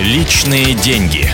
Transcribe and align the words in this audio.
Личные 0.00 0.72
деньги. 0.72 1.28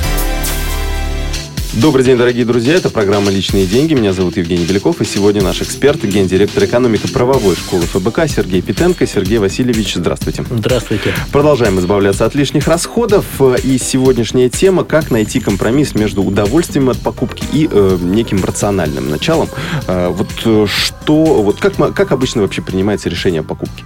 Добрый 1.75 2.05
день, 2.05 2.17
дорогие 2.17 2.45
друзья. 2.45 2.75
Это 2.75 2.91
программа 2.91 3.31
«Личные 3.31 3.65
деньги». 3.65 3.95
Меня 3.95 4.13
зовут 4.13 4.37
Евгений 4.39 4.65
Беляков. 4.65 5.01
И 5.01 5.05
сегодня 5.05 5.41
наш 5.41 5.63
эксперт, 5.63 6.03
гендиректор 6.03 6.65
экономико-правовой 6.65 7.55
школы 7.55 7.83
ФБК 7.83 8.29
Сергей 8.29 8.63
Питенко. 8.63 9.07
Сергей 9.07 9.39
Васильевич, 9.39 9.95
здравствуйте. 9.95 10.45
Здравствуйте. 10.51 11.15
Продолжаем 11.31 11.79
избавляться 11.79 12.27
от 12.27 12.35
лишних 12.35 12.67
расходов. 12.67 13.25
И 13.63 13.79
сегодняшняя 13.79 14.49
тема– 14.49 14.83
как 14.85 15.13
найти 15.13 15.39
компромисс 15.39 15.95
между 15.95 16.25
удовольствием 16.25 16.91
от 16.91 16.99
покупки 16.99 17.45
и 17.53 17.69
э, 17.71 17.99
неким 18.01 18.43
рациональным 18.43 19.11
началом. 19.11 19.49
Э, 19.87 20.09
вот 20.09 20.29
э, 20.45 20.67
что, 20.67 21.25
вот 21.43 21.61
как, 21.61 21.77
как 21.95 22.11
обычно 22.11 22.43
вообще 22.43 22.63
принимается 22.63 23.09
решение 23.09 23.43
о 23.43 23.45
покупке? 23.45 23.85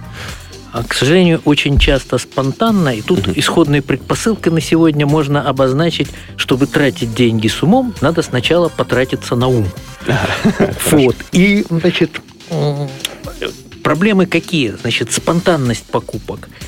А, 0.71 0.83
к 0.83 0.93
сожалению, 0.93 1.41
очень 1.45 1.77
часто 1.77 2.17
спонтанно, 2.17 2.89
и 2.95 3.01
тут 3.01 3.27
исходной 3.27 3.81
предпосылкой 3.81 4.53
на 4.53 4.61
сегодня 4.61 5.05
можно 5.05 5.47
обозначить, 5.47 6.09
чтобы 6.37 6.65
тратить 6.65 7.13
деньги 7.13 7.47
с 7.47 7.61
умом, 7.61 7.93
надо 8.01 8.21
сначала 8.21 8.69
потратиться 8.69 9.35
на 9.35 9.47
ум. 9.47 9.67
Вот. 10.91 11.15
И, 11.31 11.65
значит, 11.69 12.21
проблемы 13.83 14.25
какие? 14.25 14.69
Значит, 14.81 15.11
спонтанность 15.11 15.85
покупок– 15.85 16.49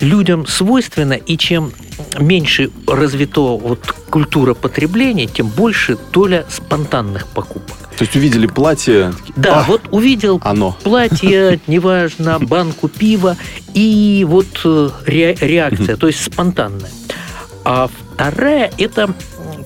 людям 0.00 0.46
свойственно, 0.46 1.14
и 1.14 1.36
чем 1.36 1.72
меньше 2.18 2.70
развито 2.86 3.56
вот 3.56 3.80
культура 4.10 4.54
потребления, 4.54 5.26
тем 5.26 5.48
больше 5.48 5.96
доля 6.12 6.44
спонтанных 6.48 7.26
покупок. 7.28 7.76
То 7.96 8.02
есть 8.04 8.16
увидели 8.16 8.46
платье? 8.46 9.12
Да, 9.36 9.60
а, 9.60 9.64
вот 9.64 9.82
увидел 9.92 10.40
оно. 10.42 10.76
платье, 10.82 11.60
неважно, 11.66 12.38
банку 12.40 12.88
пива, 12.88 13.36
и 13.72 14.26
вот 14.28 14.60
э, 14.64 14.90
ре, 15.06 15.36
реакция, 15.40 15.96
то 15.96 16.08
есть 16.08 16.22
спонтанная. 16.22 16.90
А 17.64 17.88
вторая– 18.14 18.72
это 18.78 19.14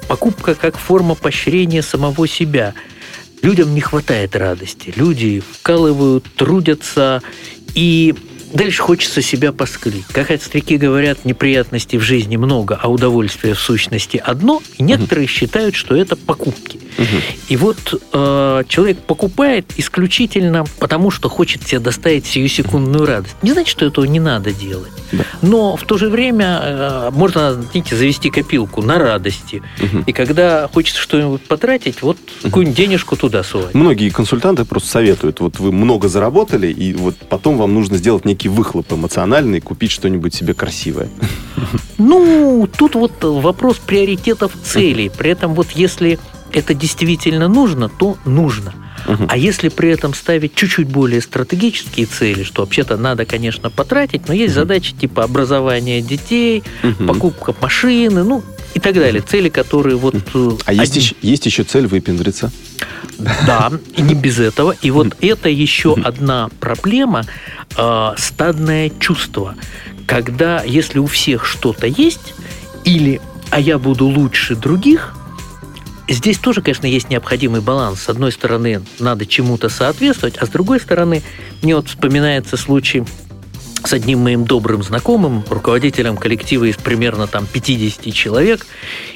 покупка 0.09 0.55
как 0.55 0.77
форма 0.77 1.15
поощрения 1.15 1.83
самого 1.83 2.29
себя. 2.29 2.75
Людям 3.43 3.75
не 3.75 3.81
хватает 3.81 4.37
радости. 4.37 4.93
Люди 4.97 5.41
вкалывают, 5.41 6.25
трудятся, 6.37 7.23
и 7.75 8.15
Дальше 8.53 8.83
хочется 8.83 9.23
себя 9.23 9.53
посклить. 9.53 10.07
Как 10.07 10.31
старики 10.43 10.77
говорят, 10.77 11.25
неприятностей 11.25 11.99
в 11.99 12.03
жизни 12.03 12.37
много, 12.37 12.79
а 12.81 12.89
удовольствие 12.89 13.55
в 13.55 13.59
сущности 13.59 14.17
одно. 14.17 14.63
И 14.79 14.83
некоторые 14.83 15.27
угу. 15.27 15.33
считают, 15.33 15.75
что 15.75 15.95
это 15.95 16.17
покупки. 16.17 16.81
Угу. 16.99 17.07
И 17.49 17.57
вот 17.57 18.03
э, 18.13 18.65
человек 18.69 18.99
покупает 18.99 19.73
исключительно 19.77 20.65
потому, 20.81 21.11
что 21.11 21.29
хочет 21.29 21.67
себе 21.67 21.79
доставить 21.79 22.27
сиюсекундную 22.27 23.07
радость. 23.07 23.37
Не 23.43 23.53
значит, 23.53 23.71
что 23.71 23.87
этого 23.87 24.05
не 24.05 24.21
надо 24.21 24.53
делать. 24.53 24.91
Да. 25.13 25.25
Но 25.41 25.77
в 25.77 25.85
то 25.85 25.97
же 25.97 26.09
время 26.09 26.61
э, 26.61 27.11
можно, 27.13 27.55
знаете, 27.55 27.97
завести 27.97 28.31
копилку 28.31 28.83
на 28.83 28.99
радости. 28.99 29.63
Угу. 29.81 30.05
И 30.07 30.13
когда 30.13 30.69
хочется 30.73 31.01
что-нибудь 31.01 31.43
потратить, 31.43 32.03
вот 32.03 32.17
угу. 32.17 32.49
какую-нибудь 32.49 32.77
денежку 32.77 33.17
туда 33.17 33.45
сувать. 33.45 33.75
Многие 33.75 34.11
консультанты 34.11 34.65
просто 34.65 34.89
советуют, 34.89 35.41
вот 35.41 35.61
вы 35.61 35.71
много 35.71 36.09
заработали, 36.09 36.67
и 36.67 36.95
вот 36.95 37.15
потом 37.29 37.59
вам 37.59 37.75
нужно 37.75 37.97
сделать 37.97 38.25
некий 38.25 38.49
выхлоп 38.49 38.93
эмоциональный, 38.93 39.61
купить 39.61 39.93
что-нибудь 39.93 40.35
себе 40.35 40.53
красивое? 40.53 41.09
Ну, 41.99 42.69
тут 42.77 42.95
вот 42.95 43.13
вопрос 43.23 43.79
приоритетов 43.79 44.53
целей. 44.65 45.11
При 45.17 45.31
этом 45.31 45.55
вот 45.55 45.71
если 45.73 46.19
это 46.53 46.75
действительно 46.75 47.49
нужно, 47.49 47.89
то 47.89 48.17
нужно. 48.25 48.75
А 49.29 49.37
если 49.37 49.69
при 49.69 49.91
этом 49.91 50.13
ставить 50.13 50.55
чуть-чуть 50.55 50.89
более 50.89 51.23
стратегические 51.23 52.07
цели, 52.07 52.43
что 52.43 52.63
вообще-то 52.63 52.97
надо, 52.97 53.25
конечно, 53.25 53.71
потратить, 53.71 54.29
но 54.29 54.35
есть 54.35 54.55
задачи 54.55 54.95
типа 54.95 55.25
образования 55.25 56.03
детей, 56.03 56.63
покупка 57.07 57.55
машины, 57.61 58.23
ну 58.23 58.43
и 58.75 58.81
так 58.81 58.95
далее. 58.95 59.23
Цели, 59.23 59.49
которые 59.49 59.97
вот... 59.97 60.15
Э, 60.35 60.51
а 60.65 60.71
один... 60.71 60.81
есть, 60.83 60.97
еще, 60.97 61.15
есть 61.23 61.47
еще 61.47 61.65
цель 61.65 61.87
выпендриться? 61.87 62.53
Да, 63.19 63.73
и 63.97 64.03
не 64.03 64.15
без 64.15 64.39
этого. 64.39 64.75
И 64.83 64.91
вот 64.91 65.17
это 65.21 65.49
еще 65.49 65.95
одна 65.95 66.49
проблема 66.61 67.25
э, 67.77 68.11
стадное 68.17 68.91
чувство. 69.01 69.55
Когда, 70.07 70.63
если 70.63 70.99
у 70.99 71.07
всех 71.07 71.45
что-то 71.45 71.87
есть, 71.87 72.35
или 72.85 73.21
«а 73.51 73.59
я 73.59 73.79
буду 73.79 74.07
лучше 74.07 74.55
других», 74.55 75.15
Здесь 76.09 76.39
тоже, 76.39 76.63
конечно, 76.63 76.87
есть 76.87 77.11
необходимый 77.11 77.61
баланс. 77.61 78.03
С 78.03 78.09
одной 78.09 78.33
стороны, 78.33 78.83
надо 78.99 79.27
чему-то 79.27 79.69
соответствовать, 79.69 80.39
а 80.39 80.47
с 80.47 80.49
другой 80.49 80.81
стороны, 80.81 81.23
мне 81.63 81.77
вот 81.77 81.89
вспоминается 81.89 82.57
случай 82.57 83.05
с 83.85 83.93
одним 83.93 84.21
моим 84.21 84.45
добрым 84.45 84.83
знакомым, 84.83 85.45
руководителем 85.49 86.17
коллектива 86.17 86.65
из 86.65 86.77
примерно 86.77 87.27
там 87.27 87.47
50 87.47 88.13
человек. 88.13 88.67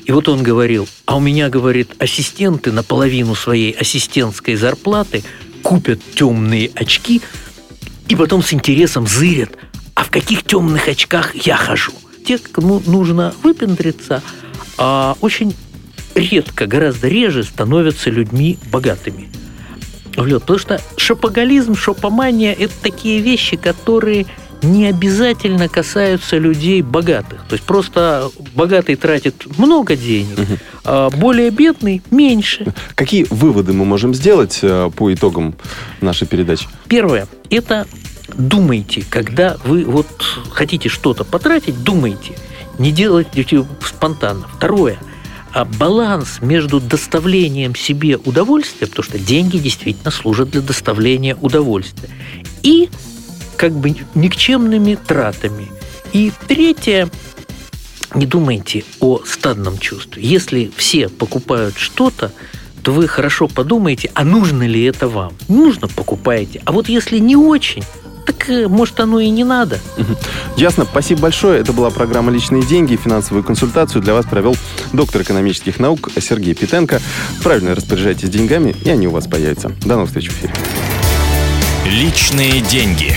И 0.04 0.12
вот 0.12 0.28
он 0.28 0.42
говорил, 0.42 0.86
а 1.06 1.16
у 1.16 1.20
меня, 1.20 1.48
говорит, 1.48 1.92
ассистенты 1.98 2.72
наполовину 2.72 3.34
своей 3.34 3.72
ассистентской 3.72 4.54
зарплаты 4.56 5.25
купят 5.62 6.00
темные 6.14 6.70
очки 6.75 7.22
и 8.08 8.16
потом 8.16 8.42
с 8.42 8.52
интересом 8.52 9.06
зырят, 9.06 9.50
а 9.94 10.04
в 10.04 10.10
каких 10.10 10.44
темных 10.44 10.88
очках 10.88 11.34
я 11.34 11.56
хожу. 11.56 11.92
Те, 12.26 12.38
кому 12.38 12.82
нужно 12.86 13.34
выпендриться, 13.42 14.22
а 14.78 15.16
очень 15.20 15.54
редко, 16.15 16.67
гораздо 16.67 17.09
реже 17.09 17.45
становятся 17.45 18.11
людьми 18.11 18.59
богатыми. 18.71 19.28
Потому 20.15 20.59
что 20.59 20.81
шопоголизм, 20.97 21.75
шопомания– 21.75 22.53
это 22.59 22.75
такие 22.83 23.21
вещи, 23.21 23.56
которые– 23.56 24.27
не 24.62 24.87
обязательно 24.87 25.69
касаются 25.69 26.39
людей 26.39 26.83
богатых. 26.83 27.45
То 27.49 27.55
есть 27.55 27.65
просто 27.65 28.31
богатый 28.55 28.95
тратит 28.97 29.59
много 29.59 29.97
денег, 29.97 30.39
угу. 30.39 30.59
а 30.84 31.11
более 31.11 31.50
бедный 31.50 32.03
меньше. 32.11 32.73
Какие 32.94 33.27
выводы 33.29 33.73
мы 33.73 33.84
можем 33.84 34.15
сделать 34.15 34.61
э, 34.62 34.91
по 34.94 35.12
итогам 35.12 35.55
нашей 36.00 36.27
передачи? 36.27 36.69
Первое– 36.89 37.27
это 37.50 37.87
думайте, 38.34 39.05
когда 39.09 39.56
вы 39.65 39.84
вот 39.84 40.06
хотите 40.50 40.89
что-то 40.89 41.25
потратить, 41.25 41.83
думайте. 41.83 42.34
Не 42.79 42.93
делайте 42.93 43.67
спонтанно. 43.84 44.47
Второе 44.56 44.99
баланс 45.78 46.38
между 46.40 46.80
доставлением 46.80 47.74
себе 47.74 48.16
удовольствия, 48.16 48.86
потому 48.86 49.04
что 49.04 49.18
деньги 49.18 49.58
действительно 49.58 50.10
служат 50.10 50.50
для 50.50 50.60
доставления 50.60 51.36
удовольствия, 51.36 52.08
и 52.62 52.88
как 53.56 53.72
бы 53.72 53.94
никчемными 54.14 54.94
тратами. 54.96 55.68
И 56.12 56.32
третье, 56.48 57.08
не 58.14 58.26
думайте 58.26 58.84
о 59.00 59.20
стадном 59.24 59.78
чувстве. 59.78 60.22
Если 60.22 60.70
все 60.76 61.08
покупают 61.08 61.76
что-то, 61.76 62.32
то 62.82 62.92
вы 62.92 63.06
хорошо 63.06 63.48
подумаете, 63.48 64.10
а 64.14 64.24
нужно 64.24 64.66
ли 64.66 64.82
это 64.82 65.08
вам? 65.08 65.34
Нужно, 65.48 65.88
покупаете. 65.88 66.60
А 66.64 66.72
вот 66.72 66.88
если 66.88 67.19
не 67.19 67.36
очень, 67.36 67.84
так 68.42 68.50
э, 68.50 68.69
может 68.69 68.98
оно 69.00 69.20
и 69.20 69.30
не 69.30 69.44
надо. 69.44 69.80
Ясно. 70.56 70.84
Спасибо 70.84 71.22
большое. 71.22 71.60
Это 71.60 71.72
была 71.72 71.91
программа 71.91 72.30
«Личные 72.30 72.62
деньги». 72.62 72.97
Финансовую 72.97 73.44
консультацию 73.44 74.03
для 74.03 74.14
вас 74.14 74.26
провел 74.26 74.56
доктор 74.92 75.22
экономических 75.22 75.78
наук 75.78 76.10
Сергей 76.20 76.54
Питенко. 76.54 77.00
Правильно 77.42 77.75
распоряжайтесь 77.75 78.28
деньгами, 78.28 78.75
и 78.84 78.91
они 78.91 79.08
у 79.08 79.10
вас 79.10 79.26
появятся. 79.26 79.70
До 79.84 79.94
новых 79.94 80.08
встреч 80.08 80.31
в 80.31 80.32
эфире. 80.32 80.54
«Личные 81.86 82.60
деньги». 82.60 83.16